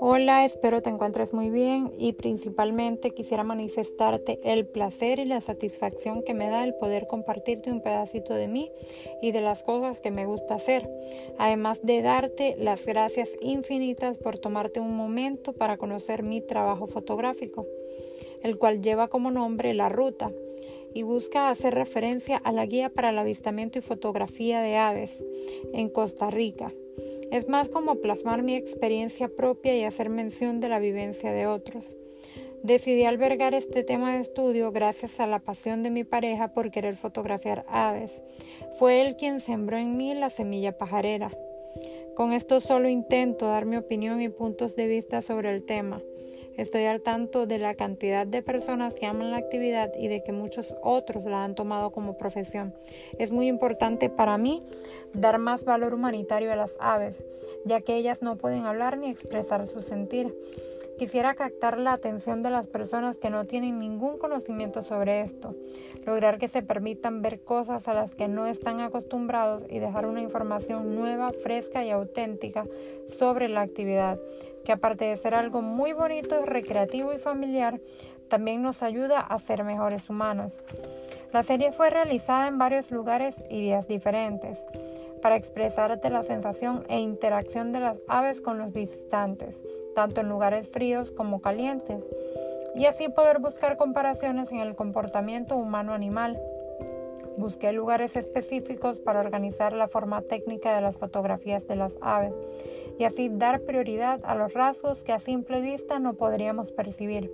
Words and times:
Hola, 0.00 0.44
espero 0.44 0.82
te 0.82 0.90
encuentres 0.90 1.32
muy 1.32 1.50
bien 1.50 1.92
y 1.98 2.12
principalmente 2.12 3.10
quisiera 3.10 3.42
manifestarte 3.42 4.38
el 4.44 4.66
placer 4.66 5.18
y 5.18 5.24
la 5.24 5.40
satisfacción 5.40 6.22
que 6.22 6.34
me 6.34 6.50
da 6.50 6.62
el 6.64 6.74
poder 6.74 7.06
compartirte 7.06 7.72
un 7.72 7.80
pedacito 7.80 8.34
de 8.34 8.48
mí 8.48 8.70
y 9.22 9.32
de 9.32 9.40
las 9.40 9.62
cosas 9.62 10.00
que 10.00 10.10
me 10.10 10.26
gusta 10.26 10.54
hacer, 10.54 10.88
además 11.38 11.80
de 11.82 12.02
darte 12.02 12.54
las 12.58 12.84
gracias 12.84 13.30
infinitas 13.40 14.18
por 14.18 14.38
tomarte 14.38 14.80
un 14.80 14.96
momento 14.96 15.52
para 15.52 15.78
conocer 15.78 16.22
mi 16.22 16.40
trabajo 16.40 16.86
fotográfico, 16.86 17.66
el 18.42 18.58
cual 18.58 18.82
lleva 18.82 19.08
como 19.08 19.30
nombre 19.30 19.74
La 19.74 19.88
Ruta 19.88 20.30
y 20.94 21.02
busca 21.02 21.50
hacer 21.50 21.74
referencia 21.74 22.36
a 22.36 22.52
la 22.52 22.64
guía 22.66 22.88
para 22.88 23.10
el 23.10 23.18
avistamiento 23.18 23.78
y 23.78 23.82
fotografía 23.82 24.60
de 24.60 24.76
aves 24.76 25.10
en 25.72 25.88
Costa 25.88 26.30
Rica 26.30 26.72
es 27.34 27.48
más 27.48 27.68
como 27.68 27.96
plasmar 27.96 28.44
mi 28.44 28.54
experiencia 28.54 29.28
propia 29.28 29.76
y 29.76 29.82
hacer 29.82 30.08
mención 30.08 30.60
de 30.60 30.68
la 30.68 30.78
vivencia 30.78 31.32
de 31.32 31.48
otros. 31.48 31.84
Decidí 32.62 33.04
albergar 33.04 33.54
este 33.54 33.82
tema 33.82 34.14
de 34.14 34.20
estudio 34.20 34.70
gracias 34.70 35.18
a 35.18 35.26
la 35.26 35.40
pasión 35.40 35.82
de 35.82 35.90
mi 35.90 36.04
pareja 36.04 36.54
por 36.54 36.70
querer 36.70 36.96
fotografiar 36.96 37.66
aves. 37.68 38.22
Fue 38.78 39.00
él 39.00 39.16
quien 39.16 39.40
sembró 39.40 39.78
en 39.78 39.96
mí 39.96 40.14
la 40.14 40.30
semilla 40.30 40.78
pajarera. 40.78 41.32
Con 42.14 42.32
esto 42.32 42.60
solo 42.60 42.88
intento 42.88 43.46
dar 43.46 43.66
mi 43.66 43.76
opinión 43.76 44.22
y 44.22 44.28
puntos 44.28 44.76
de 44.76 44.86
vista 44.86 45.20
sobre 45.20 45.52
el 45.52 45.64
tema. 45.64 46.00
Estoy 46.56 46.84
al 46.84 47.00
tanto 47.00 47.46
de 47.46 47.58
la 47.58 47.74
cantidad 47.74 48.26
de 48.26 48.42
personas 48.42 48.94
que 48.94 49.06
aman 49.06 49.32
la 49.32 49.38
actividad 49.38 49.90
y 49.98 50.06
de 50.06 50.22
que 50.22 50.32
muchos 50.32 50.72
otros 50.82 51.24
la 51.24 51.44
han 51.44 51.56
tomado 51.56 51.90
como 51.90 52.16
profesión. 52.16 52.74
Es 53.18 53.32
muy 53.32 53.48
importante 53.48 54.08
para 54.08 54.38
mí 54.38 54.62
dar 55.12 55.38
más 55.38 55.64
valor 55.64 55.94
humanitario 55.94 56.52
a 56.52 56.56
las 56.56 56.76
aves, 56.78 57.24
ya 57.64 57.80
que 57.80 57.96
ellas 57.96 58.22
no 58.22 58.36
pueden 58.36 58.66
hablar 58.66 58.98
ni 58.98 59.10
expresar 59.10 59.66
su 59.66 59.82
sentir. 59.82 60.32
Quisiera 60.96 61.34
captar 61.34 61.80
la 61.80 61.92
atención 61.92 62.42
de 62.42 62.50
las 62.50 62.68
personas 62.68 63.16
que 63.16 63.28
no 63.28 63.46
tienen 63.46 63.80
ningún 63.80 64.16
conocimiento 64.16 64.82
sobre 64.82 65.22
esto, 65.22 65.56
lograr 66.06 66.38
que 66.38 66.46
se 66.46 66.62
permitan 66.62 67.20
ver 67.20 67.42
cosas 67.42 67.88
a 67.88 67.94
las 67.94 68.14
que 68.14 68.28
no 68.28 68.46
están 68.46 68.80
acostumbrados 68.80 69.64
y 69.68 69.80
dejar 69.80 70.06
una 70.06 70.22
información 70.22 70.94
nueva, 70.94 71.30
fresca 71.30 71.84
y 71.84 71.90
auténtica 71.90 72.64
sobre 73.08 73.48
la 73.48 73.62
actividad, 73.62 74.20
que 74.64 74.72
aparte 74.72 75.04
de 75.04 75.16
ser 75.16 75.34
algo 75.34 75.62
muy 75.62 75.92
bonito, 75.92 76.44
recreativo 76.44 77.12
y 77.12 77.18
familiar, 77.18 77.80
también 78.28 78.62
nos 78.62 78.82
ayuda 78.82 79.20
a 79.20 79.38
ser 79.38 79.64
mejores 79.64 80.08
humanos. 80.10 80.52
La 81.32 81.42
serie 81.42 81.72
fue 81.72 81.90
realizada 81.90 82.48
en 82.48 82.58
varios 82.58 82.90
lugares 82.90 83.42
y 83.50 83.60
días 83.60 83.86
diferentes 83.88 84.58
para 85.20 85.36
expresarte 85.36 86.10
la 86.10 86.22
sensación 86.22 86.84
e 86.88 87.00
interacción 87.00 87.72
de 87.72 87.80
las 87.80 88.00
aves 88.08 88.40
con 88.40 88.58
los 88.58 88.72
visitantes, 88.72 89.62
tanto 89.94 90.20
en 90.20 90.28
lugares 90.28 90.68
fríos 90.68 91.10
como 91.10 91.40
calientes, 91.40 92.04
y 92.74 92.86
así 92.86 93.08
poder 93.08 93.38
buscar 93.38 93.76
comparaciones 93.76 94.52
en 94.52 94.60
el 94.60 94.74
comportamiento 94.74 95.56
humano-animal. 95.56 96.40
Busqué 97.36 97.72
lugares 97.72 98.16
específicos 98.16 98.98
para 98.98 99.20
organizar 99.20 99.72
la 99.72 99.88
forma 99.88 100.22
técnica 100.22 100.74
de 100.74 100.82
las 100.82 100.96
fotografías 100.96 101.66
de 101.66 101.76
las 101.76 101.96
aves 102.00 102.34
y 102.98 103.04
así 103.04 103.28
dar 103.28 103.60
prioridad 103.60 104.20
a 104.24 104.34
los 104.34 104.54
rasgos 104.54 105.04
que 105.04 105.12
a 105.12 105.18
simple 105.18 105.60
vista 105.60 105.98
no 105.98 106.14
podríamos 106.14 106.70
percibir. 106.72 107.30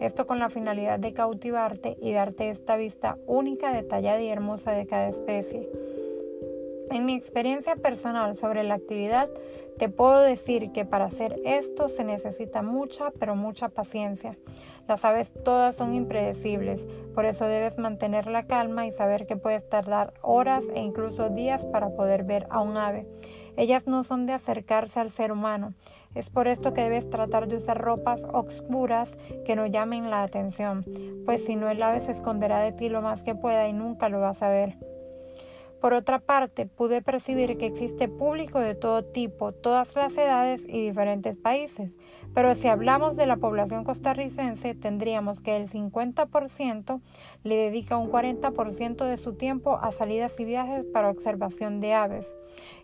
Esto 0.00 0.26
con 0.26 0.38
la 0.38 0.50
finalidad 0.50 0.98
de 0.98 1.12
cautivarte 1.12 1.96
y 2.00 2.12
darte 2.12 2.50
esta 2.50 2.76
vista 2.76 3.18
única, 3.26 3.72
detallada 3.72 4.20
y 4.20 4.28
hermosa 4.28 4.72
de 4.72 4.86
cada 4.86 5.08
especie. 5.08 5.68
En 6.90 7.04
mi 7.04 7.14
experiencia 7.14 7.76
personal 7.76 8.34
sobre 8.34 8.64
la 8.64 8.74
actividad, 8.74 9.28
te 9.78 9.88
puedo 9.88 10.22
decir 10.22 10.72
que 10.72 10.84
para 10.84 11.04
hacer 11.04 11.38
esto 11.44 11.88
se 11.88 12.02
necesita 12.02 12.62
mucha, 12.62 13.12
pero 13.12 13.36
mucha 13.36 13.68
paciencia. 13.68 14.36
Las 14.88 15.04
aves 15.04 15.32
todas 15.44 15.76
son 15.76 15.94
impredecibles, 15.94 16.86
por 17.14 17.26
eso 17.26 17.44
debes 17.44 17.76
mantener 17.78 18.26
la 18.26 18.46
calma 18.46 18.86
y 18.86 18.92
saber 18.92 19.26
que 19.26 19.36
puedes 19.36 19.68
tardar 19.68 20.14
horas 20.22 20.64
e 20.74 20.80
incluso 20.80 21.28
días 21.28 21.64
para 21.66 21.90
poder 21.90 22.24
ver 22.24 22.46
a 22.50 22.60
un 22.60 22.76
ave. 22.76 23.06
Ellas 23.58 23.88
no 23.88 24.04
son 24.04 24.24
de 24.24 24.34
acercarse 24.34 25.00
al 25.00 25.10
ser 25.10 25.32
humano. 25.32 25.74
Es 26.14 26.30
por 26.30 26.46
esto 26.46 26.72
que 26.72 26.82
debes 26.82 27.10
tratar 27.10 27.48
de 27.48 27.56
usar 27.56 27.76
ropas 27.76 28.24
oscuras 28.32 29.18
que 29.44 29.56
no 29.56 29.66
llamen 29.66 30.10
la 30.10 30.22
atención, 30.22 30.84
pues 31.26 31.44
si 31.44 31.56
no 31.56 31.68
el 31.68 31.82
ave 31.82 31.98
se 31.98 32.12
esconderá 32.12 32.60
de 32.60 32.70
ti 32.70 32.88
lo 32.88 33.02
más 33.02 33.24
que 33.24 33.34
pueda 33.34 33.66
y 33.66 33.72
nunca 33.72 34.08
lo 34.08 34.20
vas 34.20 34.44
a 34.44 34.48
ver. 34.48 34.78
Por 35.80 35.92
otra 35.92 36.20
parte, 36.20 36.66
pude 36.66 37.02
percibir 37.02 37.58
que 37.58 37.66
existe 37.66 38.06
público 38.06 38.60
de 38.60 38.76
todo 38.76 39.04
tipo, 39.04 39.50
todas 39.50 39.96
las 39.96 40.16
edades 40.16 40.62
y 40.64 40.86
diferentes 40.86 41.36
países, 41.36 41.90
pero 42.38 42.54
si 42.54 42.68
hablamos 42.68 43.16
de 43.16 43.26
la 43.26 43.38
población 43.38 43.82
costarricense, 43.82 44.76
tendríamos 44.76 45.40
que 45.40 45.56
el 45.56 45.68
50% 45.68 47.00
le 47.42 47.56
dedica 47.56 47.96
un 47.96 48.12
40% 48.12 49.04
de 49.04 49.16
su 49.16 49.32
tiempo 49.32 49.80
a 49.82 49.90
salidas 49.90 50.38
y 50.38 50.44
viajes 50.44 50.84
para 50.84 51.10
observación 51.10 51.80
de 51.80 51.94
aves. 51.94 52.32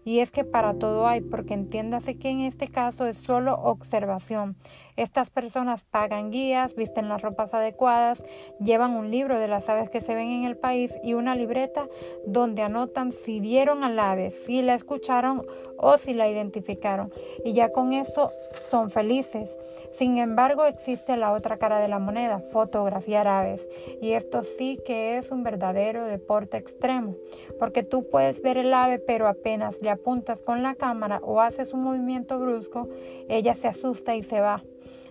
Y 0.05 0.19
es 0.19 0.33
que 0.33 0.43
para 0.43 0.75
todo 0.75 1.07
hay, 1.07 1.21
porque 1.21 1.55
entiéndase 1.55 2.19
que 2.19 2.31
en 2.31 2.41
este 2.41 2.67
caso 2.67 3.07
es 3.07 3.17
solo 3.17 3.55
observación. 3.55 4.57
Estas 4.97 5.31
personas 5.31 5.83
pagan 5.83 6.31
guías, 6.31 6.75
visten 6.77 7.09
las 7.09 7.23
ropas 7.23 7.55
adecuadas, 7.55 8.23
llevan 8.61 8.93
un 8.93 9.11
libro 9.11 9.39
de 9.39 9.49
las 9.49 9.69
aves 9.69 9.91
que 9.91 10.01
se 10.01 10.15
ven 10.15 10.31
en 10.31 10.45
el 10.45 10.57
país 10.57 10.93
y 11.03 11.15
una 11.15 11.35
libreta 11.35 11.89
donde 12.27 12.63
anotan 12.63 13.13
si 13.13 13.41
vieron 13.41 13.83
al 13.83 13.99
ave, 13.99 14.31
si 14.31 14.63
la 14.63 14.75
escucharon 14.75 15.43
o 15.79 15.99
si 15.99 16.15
la 16.15 16.29
identificaron. 16.29 17.11
Y 17.45 17.55
ya 17.55 17.73
con 17.73 17.93
eso 17.93 18.31
son 18.71 18.91
felices. 18.91 19.44
Sin 19.91 20.19
embargo, 20.19 20.67
existe 20.67 21.17
la 21.17 21.33
otra 21.33 21.57
cara 21.57 21.79
de 21.79 21.89
la 21.89 21.99
moneda, 21.99 22.41
fotografiar 22.41 23.29
aves. 23.29 23.69
Y 24.01 24.13
esto 24.13 24.43
sí 24.43 24.79
que 24.85 25.17
es 25.17 25.31
un 25.31 25.43
verdadero 25.43 26.05
deporte 26.05 26.57
extremo, 26.57 27.17
porque 27.59 27.83
tú 27.83 28.09
puedes 28.11 28.43
ver 28.43 28.59
el 28.59 28.73
ave, 28.73 28.99
pero 28.99 29.29
apenas 29.29 29.81
le 29.83 29.91
apuntas 29.91 30.43
con 30.43 30.63
la 30.63 30.75
cámara 30.75 31.21
o 31.23 31.41
haces 31.41 31.73
un 31.73 31.83
movimiento 31.83 32.39
brusco, 32.39 32.89
ella 33.29 33.55
se 33.55 33.69
asusta 33.69 34.15
y 34.17 34.23
se 34.23 34.41
va. 34.41 34.63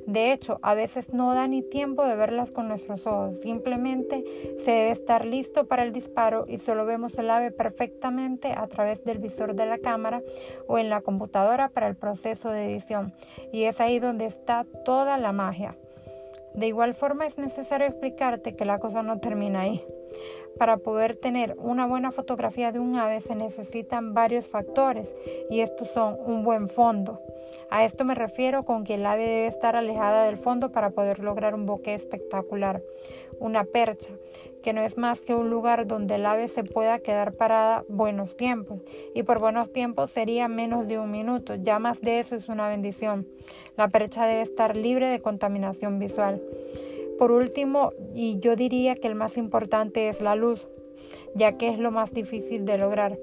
De 0.06 0.32
hecho, 0.32 0.60
a 0.62 0.74
veces 0.74 1.14
no 1.14 1.34
da 1.34 1.48
ni 1.48 1.62
tiempo 1.62 2.06
de 2.06 2.16
verlas 2.16 2.52
con 2.52 2.68
nuestros 2.68 3.06
ojos, 3.08 3.40
simplemente 3.40 4.24
se 4.60 4.72
debe 4.72 4.92
estar 4.92 5.26
listo 5.26 5.68
para 5.68 5.84
el 5.84 5.92
disparo 5.92 6.46
y 6.48 6.58
solo 6.58 6.86
vemos 6.86 7.18
el 7.18 7.30
ave 7.30 7.52
perfectamente 7.52 8.52
a 8.52 8.68
través 8.68 9.04
del 9.04 9.20
visor 9.20 9.56
de 9.56 9.66
la 9.66 9.78
cámara 9.78 10.22
o 10.68 10.78
en 10.78 10.90
la 10.90 11.02
computadora 11.02 11.70
para 11.70 11.88
el 11.88 11.96
proceso 11.96 12.50
de 12.50 12.66
edición. 12.72 13.14
Y 13.52 13.64
es 13.64 13.80
ahí 13.80 14.00
donde 14.00 14.26
está 14.26 14.66
toda 14.86 15.18
la 15.18 15.32
magia. 15.32 15.76
De 16.54 16.68
igual 16.68 16.94
forma 16.94 17.26
es 17.26 17.38
necesario 17.38 17.88
explicarte 17.88 18.56
que 18.56 18.66
la 18.66 18.80
cosa 18.80 19.02
no 19.02 19.20
termina 19.20 19.62
ahí. 19.62 19.84
Para 20.58 20.78
poder 20.78 21.16
tener 21.16 21.56
una 21.58 21.86
buena 21.86 22.12
fotografía 22.12 22.72
de 22.72 22.80
un 22.80 22.96
ave 22.96 23.22
se 23.22 23.36
necesitan 23.36 24.14
varios 24.14 24.48
factores 24.48 25.16
y 25.50 25.62
estos 25.62 25.90
son 25.90 26.18
un 26.26 26.44
buen 26.44 26.70
fondo. 26.70 27.20
A 27.70 27.84
esto 27.84 28.06
me 28.06 28.16
refiero 28.16 28.64
con 28.64 28.84
que 28.84 28.96
el 28.96 29.06
ave 29.06 29.24
debe 29.24 29.48
estar 29.48 29.76
alejada 29.76 30.26
del 30.26 30.38
fondo 30.38 30.72
para 30.72 30.92
poder 30.92 31.20
lograr 31.20 31.56
un 31.56 31.66
bokeh 31.66 31.94
espectacular. 31.94 32.82
Una 33.40 33.64
percha, 33.64 34.12
que 34.64 34.74
no 34.74 34.82
es 34.82 34.98
más 34.98 35.24
que 35.24 35.36
un 35.36 35.50
lugar 35.50 35.88
donde 35.88 36.16
el 36.16 36.26
ave 36.26 36.48
se 36.48 36.64
pueda 36.64 37.00
quedar 37.00 37.34
parada 37.34 37.84
buenos 37.90 38.38
tiempos. 38.38 38.80
Y 39.14 39.24
por 39.24 39.40
buenos 39.40 39.72
tiempos 39.72 40.12
sería 40.12 40.48
menos 40.48 40.88
de 40.88 41.00
un 41.00 41.12
minuto. 41.12 41.56
Ya 41.56 41.80
más 41.80 42.02
de 42.02 42.20
eso 42.20 42.36
es 42.36 42.48
una 42.48 42.70
bendición. 42.70 43.28
La 43.76 43.90
percha 43.90 44.26
debe 44.26 44.42
estar 44.42 44.78
libre 44.78 45.08
de 45.08 45.20
contaminación 45.20 46.00
visual. 46.00 46.42
Por 47.24 47.32
último, 47.32 47.94
y 48.14 48.42
yo 48.42 48.58
diría 48.58 48.98
que 48.98 49.08
el 49.08 49.16
más 49.16 49.38
importante 49.38 50.10
es 50.10 50.20
la 50.20 50.36
luz, 50.36 50.68
ya 51.36 51.54
que 51.58 51.70
es 51.70 51.80
lo 51.80 51.90
más 51.90 52.14
difícil 52.14 52.66
de 52.66 52.78
lograr. 52.78 53.18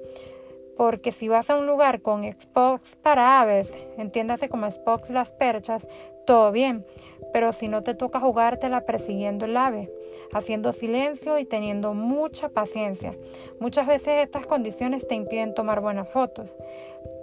Porque 0.75 1.11
si 1.11 1.27
vas 1.27 1.51
a 1.51 1.55
un 1.55 1.67
lugar 1.67 2.01
con 2.01 2.23
Xbox 2.23 2.95
para 2.95 3.39
aves, 3.39 3.71
entiéndase 3.99 4.49
como 4.49 4.71
Xbox 4.71 5.11
las 5.11 5.31
perchas, 5.31 5.87
todo 6.25 6.51
bien. 6.51 6.83
Pero 7.31 7.53
si 7.53 7.67
no 7.67 7.83
te 7.83 7.93
toca 7.93 8.19
jugártela 8.19 8.87
persiguiendo 8.87 9.45
el 9.45 9.55
ave, 9.55 9.91
haciendo 10.33 10.73
silencio 10.73 11.37
y 11.37 11.45
teniendo 11.45 11.93
mucha 11.93 12.49
paciencia. 12.49 13.15
Muchas 13.59 13.85
veces 13.85 14.23
estas 14.23 14.47
condiciones 14.47 15.07
te 15.07 15.13
impiden 15.13 15.53
tomar 15.53 15.79
buenas 15.79 16.09
fotos. 16.09 16.49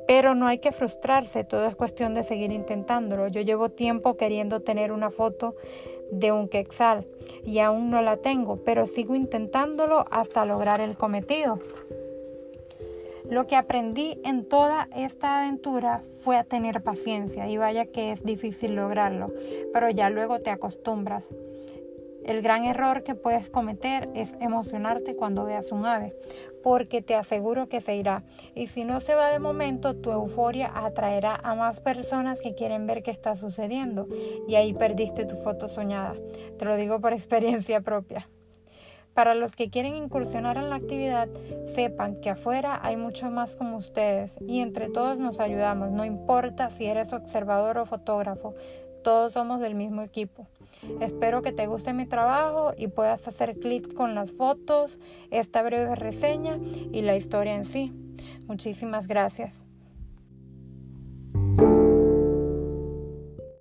Pero 0.07 0.37
no 0.37 0.47
hay 0.47 0.59
que 0.59 0.71
frustrarse, 0.71 1.43
todo 1.43 1.67
es 1.67 1.75
cuestión 1.75 2.15
de 2.15 2.23
seguir 2.23 2.53
intentándolo. 2.53 3.27
Yo 3.27 3.41
llevo 3.41 3.69
tiempo 3.69 4.17
queriendo 4.17 4.61
tener 4.61 4.93
una 4.93 5.11
foto 5.11 5.57
de 6.11 6.33
un 6.33 6.49
quexal 6.49 7.07
y 7.45 7.59
aún 7.59 7.91
no 7.91 8.03
la 8.03 8.17
tengo, 8.19 8.57
pero 8.65 8.87
sigo 8.87 9.15
intentándolo 9.15 10.05
hasta 10.11 10.45
lograr 10.45 10.81
el 10.81 10.97
cometido. 10.97 11.59
Lo 13.29 13.47
que 13.47 13.57
aprendí 13.57 14.19
en 14.25 14.49
toda 14.49 14.89
esta 14.97 15.41
aventura 15.41 16.03
fue 16.21 16.39
a 16.39 16.45
tener 16.45 16.83
paciencia 16.83 17.47
y 17.49 17.59
vaya 17.59 17.85
que 17.87 18.13
es 18.13 18.23
difícil 18.23 18.75
lograrlo, 18.75 19.33
pero 19.73 19.91
ya 19.91 20.09
luego 20.09 20.41
te 20.41 20.51
acostumbras. 20.51 21.25
El 22.29 22.43
gran 22.43 22.67
error 22.67 23.05
que 23.05 23.15
puedes 23.15 23.49
cometer 23.49 24.11
es 24.15 24.35
emocionarte 24.39 25.17
cuando 25.17 25.47
veas 25.47 25.73
un 25.73 25.87
ave. 25.87 26.15
porque 26.63 27.01
te 27.01 27.15
aseguro 27.15 27.69
que 27.69 27.81
se 27.81 27.95
irá. 27.95 28.25
Y 28.55 28.67
si 28.67 28.85
no 28.85 29.01
se 29.01 29.15
va 29.15 29.31
de 29.31 29.39
momento, 29.39 29.95
tu 29.95 30.11
euforia 30.11 30.71
atraerá 30.75 31.39
a 31.43 31.55
más 31.55 31.81
personas 31.81 32.41
que 32.41 32.55
quieren 32.57 32.85
ver 32.87 33.05
qué 33.05 33.13
está 33.13 33.37
sucediendo. 33.37 34.09
Y 34.49 34.57
ahí 34.57 34.75
perdiste 34.75 35.25
tu 35.25 35.37
foto 35.37 35.69
soñada. 35.69 36.15
Te 36.59 36.65
lo 36.65 36.77
digo 36.77 37.01
por 37.01 37.13
experiencia 37.15 37.81
propia. 37.81 38.29
Para 39.15 39.35
los 39.35 39.57
que 39.57 39.71
quieren 39.71 39.97
incursionar 39.97 40.59
en 40.59 40.69
la 40.69 40.77
actividad, 40.77 41.29
sepan 41.75 42.21
que 42.21 42.31
afuera 42.31 42.79
hay 42.83 42.97
mucho 42.97 43.31
más 43.31 43.57
como 43.57 43.77
ustedes 43.77 44.37
y 44.47 44.61
entre 44.61 44.91
todos 44.91 45.19
nos 45.19 45.41
ayudamos, 45.41 45.91
no 45.91 46.05
importa 46.05 46.71
si 46.71 46.87
eres 46.87 47.13
observador 47.13 47.79
o 47.79 47.85
fotógrafo, 47.85 48.55
todos 49.03 49.33
somos 49.33 49.61
del 49.61 49.75
mismo 49.75 50.03
equipo. 50.03 50.47
Espero 51.01 51.43
que 51.43 51.53
te 51.53 51.67
guste 51.67 51.93
mi 51.93 52.07
trabajo 52.07 52.73
y 52.77 52.89
puedas 52.89 53.27
hacer 53.27 53.59
clic 53.59 53.93
con 53.95 54.15
las 54.15 54.33
fotos, 54.33 54.99
esta 55.31 55.63
breve 55.63 55.95
reseña 55.95 56.59
y 56.93 57.03
la 57.03 57.17
historia 57.17 57.55
en 57.55 57.65
sí. 57.65 57.93
Muchísimas 58.47 59.07
gracias. 59.07 59.68